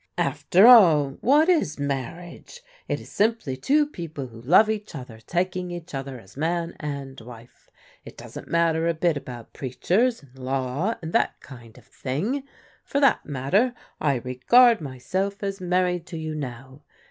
[0.17, 2.61] "After all, what is marriage?
[2.87, 7.21] It is simply two people who love each other, taking each other as man and
[7.21, 7.69] wife.
[8.03, 12.41] It doesn't matter a bit about preachers, and law, and that kind of thing.
[12.83, 16.81] For that matter I re gard myself as married to you now.